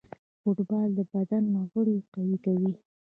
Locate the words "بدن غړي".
1.13-1.97